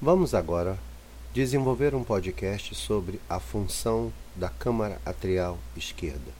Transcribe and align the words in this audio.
Vamos 0.00 0.32
agora 0.32 0.78
desenvolver 1.34 1.92
um 1.92 2.04
podcast 2.04 2.72
sobre 2.72 3.20
a 3.28 3.40
função 3.40 4.12
da 4.36 4.48
câmara 4.48 5.00
atrial 5.04 5.58
esquerda. 5.76 6.30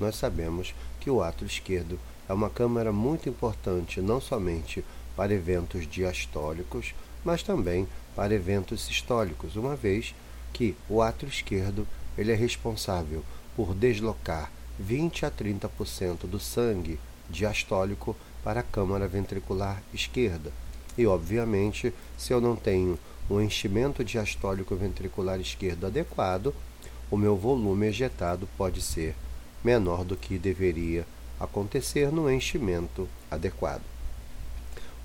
Nós 0.00 0.16
sabemos 0.16 0.74
que 0.98 1.10
o 1.10 1.22
átrio 1.22 1.46
esquerdo 1.46 2.00
é 2.26 2.32
uma 2.32 2.48
câmara 2.48 2.90
muito 2.90 3.28
importante 3.28 4.00
não 4.00 4.18
somente 4.18 4.82
para 5.14 5.34
eventos 5.34 5.86
diastólicos, 5.86 6.94
mas 7.22 7.42
também 7.42 7.86
para 8.16 8.32
eventos 8.32 8.80
sistólicos, 8.80 9.56
uma 9.56 9.76
vez 9.76 10.14
que 10.50 10.74
o 10.88 11.02
átrio 11.02 11.28
esquerdo 11.28 11.86
ele 12.16 12.32
é 12.32 12.34
responsável 12.34 13.22
por 13.54 13.74
deslocar 13.74 14.50
20 14.78 15.26
a 15.26 15.30
30% 15.30 16.20
do 16.20 16.40
sangue 16.40 16.98
diastólico 17.28 18.16
para 18.42 18.60
a 18.60 18.64
câmara 18.64 19.06
ventricular 19.06 19.82
esquerda 19.92 20.50
e, 20.96 21.06
obviamente, 21.06 21.92
se 22.16 22.32
eu 22.32 22.40
não 22.40 22.56
tenho 22.56 22.98
um 23.30 23.40
enchimento 23.40 24.04
diastólico 24.04 24.76
ventricular 24.76 25.40
esquerdo 25.40 25.86
adequado, 25.86 26.54
o 27.10 27.16
meu 27.16 27.36
volume 27.36 27.86
ejetado 27.86 28.48
pode 28.56 28.80
ser 28.80 29.14
menor 29.62 30.04
do 30.04 30.16
que 30.16 30.38
deveria 30.38 31.06
acontecer 31.38 32.10
no 32.10 32.30
enchimento 32.30 33.08
adequado. 33.30 33.82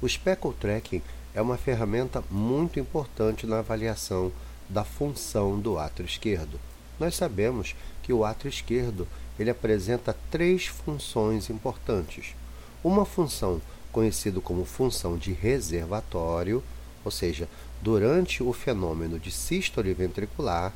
O 0.02 0.08
speckle 0.08 0.54
tracking 0.54 1.02
é 1.34 1.42
uma 1.42 1.58
ferramenta 1.58 2.24
muito 2.30 2.80
importante 2.80 3.46
na 3.46 3.60
avaliação 3.60 4.32
da 4.70 4.84
função 4.84 5.60
do 5.60 5.78
átrio 5.78 6.06
esquerdo. 6.06 6.60
Nós 7.00 7.16
sabemos 7.16 7.76
que 8.04 8.12
o 8.12 8.24
átrio 8.24 8.50
esquerdo 8.50 9.08
ele 9.40 9.50
apresenta 9.50 10.16
três 10.32 10.66
funções 10.66 11.50
importantes. 11.50 12.36
Uma 12.84 13.06
função 13.06 13.62
conhecido 13.98 14.40
como 14.40 14.64
função 14.64 15.18
de 15.18 15.34
reservatório, 15.34 16.64
ou 17.04 17.10
seja, 17.10 17.50
durante 17.82 18.44
o 18.44 18.54
fenômeno 18.54 19.18
de 19.18 19.32
sístole 19.32 19.92
ventricular, 19.92 20.72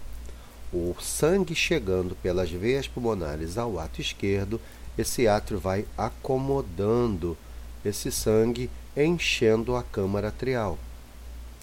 o 0.74 0.96
sangue 1.00 1.54
chegando 1.54 2.16
pelas 2.16 2.50
veias 2.50 2.88
pulmonares 2.88 3.60
ao 3.60 3.78
átrio 3.78 4.02
esquerdo, 4.02 4.60
esse 4.98 5.28
átrio 5.28 5.60
vai 5.60 5.86
acomodando 5.96 7.38
esse 7.86 8.12
sangue, 8.12 8.72
enchendo 8.98 9.76
a 9.76 9.84
câmara 9.84 10.30
atrial. 10.30 10.80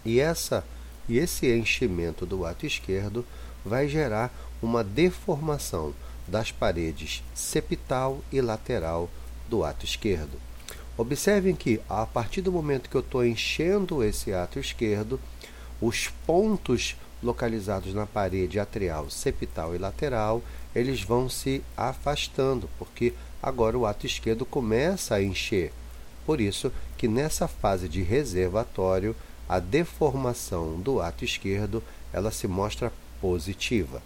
E 0.05 0.20
essa 0.20 0.64
e 1.08 1.18
esse 1.18 1.52
enchimento 1.52 2.24
do 2.24 2.46
átrio 2.46 2.68
esquerdo 2.68 3.27
vai 3.64 3.88
gerar 3.88 4.33
uma 4.62 4.84
deformação 4.84 5.92
das 6.24 6.52
paredes 6.52 7.20
septal 7.34 8.22
e 8.30 8.40
lateral 8.40 9.11
do 9.48 9.64
átrio 9.64 9.88
esquerdo. 9.88 10.38
Observem 10.98 11.54
que 11.54 11.80
a 11.88 12.04
partir 12.04 12.41
do 12.41 12.50
momento 12.50 12.91
que 12.91 12.96
eu 12.96 13.02
estou 13.02 13.24
enchendo 13.24 14.02
esse 14.02 14.32
átrio 14.32 14.60
esquerdo, 14.60 15.20
os 15.80 16.08
pontos 16.27 16.96
localizados 17.22 17.94
na 17.94 18.05
parede 18.05 18.58
atrial, 18.58 19.08
septal 19.08 19.77
e 19.77 19.78
lateral, 19.78 20.42
eles 20.74 21.00
vão 21.00 21.28
se 21.28 21.62
afastando, 21.77 22.68
porque 22.77 23.14
agora 23.40 23.78
o 23.78 23.86
átrio 23.86 24.08
esquerdo 24.08 24.44
começa 24.44 25.14
a 25.14 25.22
encher. 25.22 25.72
Por 26.27 26.40
isso 26.40 26.72
que 26.96 27.06
nessa 27.06 27.46
fase 27.46 27.88
de 27.88 28.02
reservatório, 28.02 29.14
a 29.48 29.60
deformação 29.60 30.80
do 30.80 31.00
átrio 31.00 31.27
esquerdo, 31.27 31.80
ela 32.12 32.33
se 32.33 32.48
mostra 32.48 32.92
positiva. 33.20 34.02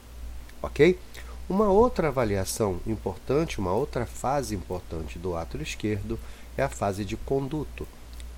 OK? 0.60 0.98
Uma 1.48 1.68
outra 1.68 2.08
avaliação 2.08 2.80
importante, 2.86 3.58
uma 3.58 3.72
outra 3.72 4.06
fase 4.06 4.54
importante 4.54 5.18
do 5.18 5.36
átrio 5.36 5.62
esquerdo 5.62 6.18
é 6.56 6.62
a 6.62 6.68
fase 6.68 7.04
de 7.04 7.16
conduto, 7.16 7.86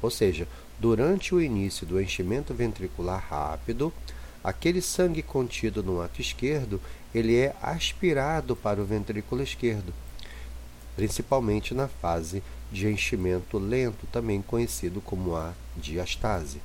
ou 0.00 0.10
seja, 0.10 0.48
durante 0.78 1.34
o 1.34 1.40
início 1.40 1.86
do 1.86 2.00
enchimento 2.00 2.54
ventricular 2.54 3.22
rápido, 3.28 3.92
aquele 4.42 4.80
sangue 4.80 5.22
contido 5.22 5.82
no 5.82 6.00
ato 6.00 6.20
esquerdo, 6.20 6.80
ele 7.14 7.36
é 7.36 7.54
aspirado 7.62 8.56
para 8.56 8.80
o 8.80 8.86
ventrículo 8.86 9.42
esquerdo, 9.42 9.92
principalmente 10.96 11.74
na 11.74 11.88
fase 11.88 12.42
de 12.72 12.88
enchimento 12.88 13.58
lento, 13.58 14.06
também 14.10 14.40
conhecido 14.40 15.00
como 15.00 15.36
a 15.36 15.52
diastase. 15.76 16.58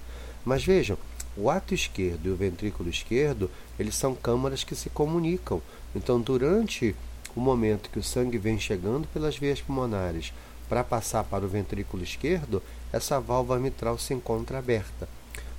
Mas 0.46 0.64
vejam, 0.64 0.98
o 1.38 1.50
ato 1.50 1.74
esquerdo 1.74 2.28
e 2.28 2.30
o 2.30 2.36
ventrículo 2.36 2.90
esquerdo, 2.90 3.50
eles 3.80 3.96
são 3.96 4.14
câmaras 4.16 4.64
que 4.64 4.76
se 4.76 4.90
comunicam. 4.90 5.62
Então, 5.96 6.20
durante 6.20 6.96
o 7.36 7.40
momento 7.40 7.90
que 7.90 8.00
o 8.00 8.04
sangue 8.04 8.38
vem 8.38 8.60
chegando 8.60 9.08
pelas 9.08 9.38
veias 9.38 9.62
pulmonares 9.62 10.34
para 10.68 10.84
passar 10.84 11.24
para 11.24 11.46
o 11.46 11.50
ventrículo 11.50 12.04
esquerdo, 12.04 12.62
essa 12.92 13.20
válvula 13.20 13.60
mitral 13.60 13.98
se 13.98 14.14
encontra 14.14 14.60
aberta. 14.60 15.08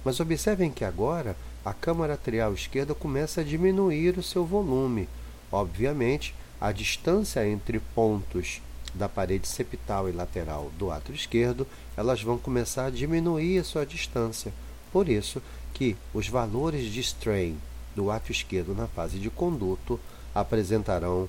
Mas 0.04 0.20
observem 0.20 0.70
que 0.70 0.84
agora 0.84 1.36
a 1.64 1.72
câmara 1.72 2.14
atrial 2.14 2.54
esquerda 2.54 2.94
começa 2.94 3.40
a 3.40 3.44
diminuir 3.44 4.18
o 4.18 4.22
seu 4.22 4.44
volume. 4.44 5.08
Obviamente, 5.52 6.34
a 6.60 6.72
distância 6.72 7.46
entre 7.46 7.80
pontos 7.94 8.60
da 8.94 9.08
parede 9.08 9.46
septal 9.46 10.08
e 10.08 10.12
lateral 10.12 10.70
do 10.78 10.90
átrio 10.90 11.14
esquerdo, 11.14 11.66
elas 11.96 12.22
vão 12.22 12.38
começar 12.38 12.86
a 12.86 12.90
diminuir 12.90 13.58
a 13.58 13.64
sua 13.64 13.86
distância. 13.86 14.52
Por 14.92 15.08
isso 15.08 15.40
que 15.74 15.96
os 16.12 16.28
valores 16.28 16.92
de 16.92 17.00
strain 17.00 17.56
do 17.94 18.10
átrio 18.10 18.32
esquerdo 18.32 18.74
na 18.74 18.86
fase 18.86 19.18
de 19.18 19.30
conduto 19.30 19.98
apresentarão 20.34 21.28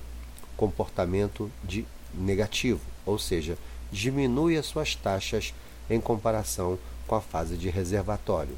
comportamento 0.56 1.50
de 1.64 1.84
negativo, 2.14 2.80
ou 3.04 3.18
seja, 3.18 3.56
diminui 3.90 4.56
as 4.56 4.66
suas 4.66 4.94
taxas 4.94 5.52
em 5.90 6.00
comparação 6.00 6.78
com 7.06 7.14
a 7.14 7.20
fase 7.20 7.56
de 7.56 7.68
reservatório. 7.68 8.56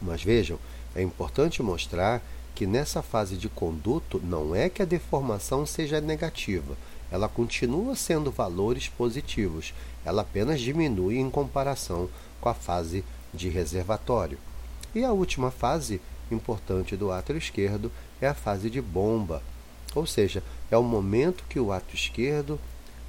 Mas 0.00 0.22
vejam, 0.22 0.58
é 0.94 1.02
importante 1.02 1.62
mostrar 1.62 2.22
que 2.54 2.66
nessa 2.66 3.02
fase 3.02 3.36
de 3.36 3.48
conduto 3.48 4.20
não 4.24 4.54
é 4.54 4.68
que 4.68 4.82
a 4.82 4.86
deformação 4.86 5.66
seja 5.66 6.00
negativa, 6.00 6.76
ela 7.10 7.28
continua 7.28 7.94
sendo 7.94 8.30
valores 8.30 8.88
positivos, 8.88 9.72
ela 10.04 10.22
apenas 10.22 10.60
diminui 10.60 11.18
em 11.18 11.30
comparação 11.30 12.08
com 12.40 12.48
a 12.48 12.54
fase 12.54 13.04
de 13.32 13.48
reservatório. 13.48 14.38
E 14.96 15.04
a 15.04 15.12
última 15.12 15.50
fase 15.50 16.00
importante 16.30 16.96
do 16.96 17.12
átrio 17.12 17.36
esquerdo 17.36 17.92
é 18.18 18.26
a 18.26 18.32
fase 18.32 18.70
de 18.70 18.80
bomba, 18.80 19.42
ou 19.94 20.06
seja, 20.06 20.42
é 20.70 20.76
o 20.78 20.82
momento 20.82 21.44
que 21.50 21.60
o 21.60 21.70
átrio 21.70 21.94
esquerdo 21.94 22.58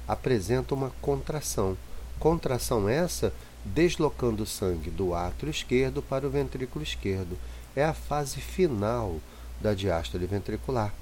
apresenta 0.06 0.74
uma 0.74 0.90
contração. 1.00 1.78
Contração 2.20 2.90
essa 2.90 3.32
deslocando 3.64 4.42
o 4.42 4.46
sangue 4.46 4.90
do 4.90 5.14
átrio 5.14 5.50
esquerdo 5.50 6.02
para 6.02 6.26
o 6.26 6.30
ventrículo 6.30 6.84
esquerdo. 6.84 7.38
É 7.74 7.82
a 7.82 7.94
fase 7.94 8.38
final 8.38 9.16
da 9.58 9.72
diástole 9.72 10.26
ventricular. 10.26 10.92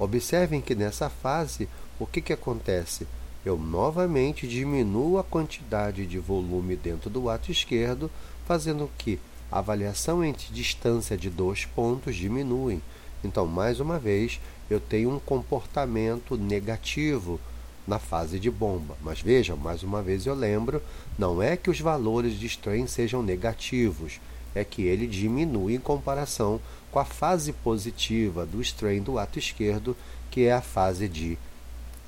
Observem 0.00 0.60
que 0.60 0.74
nessa 0.74 1.08
fase, 1.08 1.68
o 1.96 2.04
que, 2.04 2.20
que 2.20 2.32
acontece? 2.32 3.06
Eu 3.44 3.56
novamente 3.56 4.48
diminuo 4.48 5.16
a 5.16 5.22
quantidade 5.22 6.04
de 6.06 6.18
volume 6.18 6.74
dentro 6.74 7.08
do 7.08 7.30
átrio 7.30 7.52
esquerdo, 7.52 8.10
fazendo 8.48 8.90
que 8.98 9.20
a 9.50 9.60
variação 9.60 10.24
entre 10.24 10.52
distância 10.52 11.16
de 11.16 11.30
dois 11.30 11.64
pontos 11.64 12.16
diminui. 12.16 12.80
Então, 13.24 13.46
mais 13.46 13.80
uma 13.80 13.98
vez, 13.98 14.40
eu 14.70 14.78
tenho 14.78 15.10
um 15.10 15.18
comportamento 15.18 16.36
negativo 16.36 17.40
na 17.86 17.98
fase 17.98 18.38
de 18.38 18.50
bomba. 18.50 18.96
Mas 19.02 19.20
vejam, 19.20 19.56
mais 19.56 19.82
uma 19.82 20.02
vez 20.02 20.26
eu 20.26 20.34
lembro, 20.34 20.82
não 21.18 21.42
é 21.42 21.56
que 21.56 21.70
os 21.70 21.80
valores 21.80 22.38
de 22.38 22.46
strain 22.46 22.86
sejam 22.86 23.22
negativos, 23.22 24.20
é 24.54 24.62
que 24.62 24.82
ele 24.82 25.06
diminui 25.06 25.74
em 25.74 25.80
comparação 25.80 26.60
com 26.90 26.98
a 26.98 27.04
fase 27.04 27.52
positiva 27.52 28.44
do 28.44 28.60
strain 28.60 29.02
do 29.02 29.18
ato 29.18 29.38
esquerdo, 29.38 29.96
que 30.30 30.44
é 30.44 30.52
a 30.52 30.60
fase 30.60 31.08
de 31.08 31.38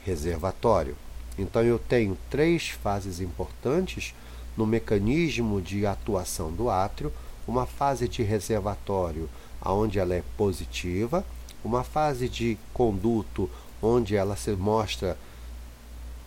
reservatório. 0.04 0.96
Então 1.38 1.62
eu 1.62 1.78
tenho 1.78 2.16
três 2.28 2.68
fases 2.68 3.20
importantes 3.20 4.14
no 4.56 4.66
mecanismo 4.66 5.60
de 5.60 5.86
atuação 5.86 6.52
do 6.52 6.68
átrio, 6.68 7.12
uma 7.46 7.66
fase 7.66 8.08
de 8.08 8.22
reservatório 8.22 9.28
onde 9.64 9.98
ela 9.98 10.14
é 10.14 10.22
positiva, 10.36 11.24
uma 11.64 11.84
fase 11.84 12.28
de 12.28 12.56
conduto 12.72 13.50
onde 13.82 14.16
ela 14.16 14.36
se 14.36 14.52
mostra 14.52 15.16